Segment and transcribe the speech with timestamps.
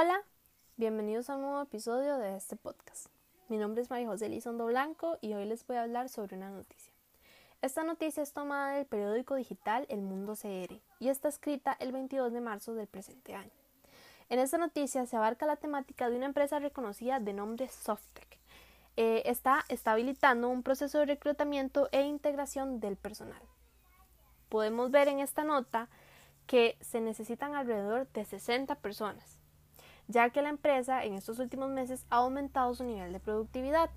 [0.00, 0.22] Hola,
[0.76, 3.08] bienvenidos a un nuevo episodio de este podcast.
[3.48, 6.50] Mi nombre es María José Lizondo Blanco y hoy les voy a hablar sobre una
[6.50, 6.92] noticia.
[7.62, 12.32] Esta noticia es tomada del periódico digital El Mundo CR y está escrita el 22
[12.32, 13.50] de marzo del presente año.
[14.28, 18.38] En esta noticia se abarca la temática de una empresa reconocida de nombre Softec.
[18.96, 23.42] Eh, está, está habilitando un proceso de reclutamiento e integración del personal.
[24.48, 25.88] Podemos ver en esta nota
[26.46, 29.38] que se necesitan alrededor de 60 personas
[30.08, 33.90] ya que la empresa en estos últimos meses ha aumentado su nivel de productividad.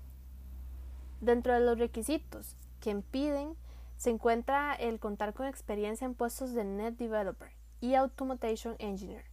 [1.20, 3.56] Dentro de los requisitos que impiden
[3.96, 9.24] se encuentra el contar con experiencia en puestos de Net Developer y Automation Engineer.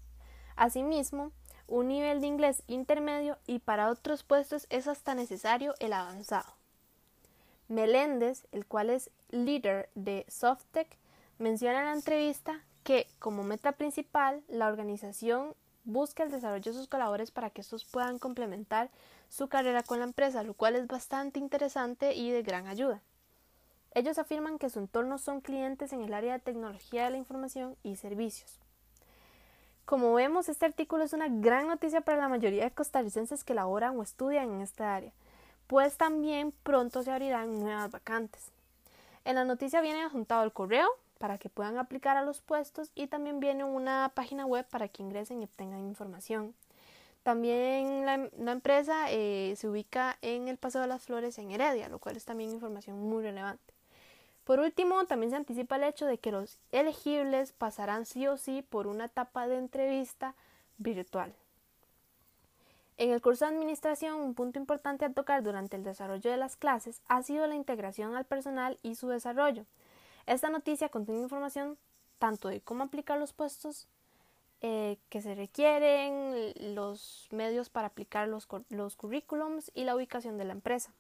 [0.56, 1.32] Asimismo,
[1.68, 6.54] un nivel de inglés intermedio y para otros puestos es hasta necesario el avanzado.
[7.68, 10.98] Meléndez, el cual es líder de Softec,
[11.38, 16.88] menciona en la entrevista que como meta principal la organización busca el desarrollo de sus
[16.88, 18.90] colaboradores para que estos puedan complementar
[19.30, 23.02] su carrera con la empresa, lo cual es bastante interesante y de gran ayuda.
[23.94, 27.76] Ellos afirman que su entorno son clientes en el área de tecnología de la información
[27.84, 28.60] y servicios.
[29.86, 33.98] Como vemos, este artículo es una gran noticia para la mayoría de costarricenses que laboran
[33.98, 35.12] o estudian en esta área,
[35.66, 38.52] pues también pronto se abrirán nuevas vacantes.
[39.26, 40.88] En la noticia viene adjuntado el correo,
[41.20, 45.04] para que puedan aplicar a los puestos y también viene una página web para que
[45.04, 46.56] ingresen y obtengan información.
[47.22, 52.00] También la, empresa eh, se ubica en el Paseo de las Flores en Heredia, lo
[52.00, 53.74] cual es también información muy relevante.
[54.46, 58.64] Por último, también se anticipa el hecho de que los elegibles pasarán sí o sí
[58.68, 60.34] por una etapa de entrevista
[60.80, 61.36] virtual.
[62.98, 66.56] En el curso de administración, un punto importante a tocar durante el desarrollo de las
[66.56, 69.66] clases ha sido la integración al personal y su desarrollo.
[70.26, 71.78] Esta noticia contiene información
[72.20, 73.88] tanto de cómo aplicar los puestos
[74.62, 80.46] eh, que se requieren, los medios para aplicar los, los currículums y la ubicación de
[80.46, 80.92] la empresa.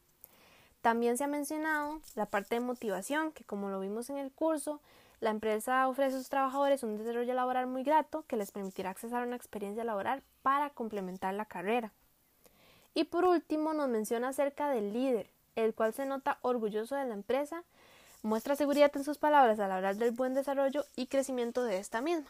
[0.81, 4.79] También se ha mencionado la parte de motivación, que como lo vimos en el curso,
[5.19, 9.23] la empresa ofrece a sus trabajadores un desarrollo laboral muy grato que les permitirá accesar
[9.23, 11.91] a una experiencia laboral para complementar la carrera.
[12.93, 17.13] Y por último nos menciona acerca del líder, el cual se nota orgulloso de la
[17.13, 17.63] empresa
[18.21, 22.29] Muestra seguridad en sus palabras al hablar del buen desarrollo y crecimiento de esta misma.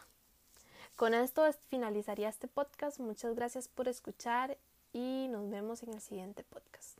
[0.94, 3.00] Con esto finalizaría este podcast.
[3.00, 4.56] Muchas gracias por escuchar
[4.92, 6.98] y nos vemos en el siguiente podcast.